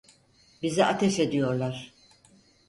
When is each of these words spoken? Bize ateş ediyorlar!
Bize 0.61 0.85
ateş 0.85 1.19
ediyorlar! 1.19 1.93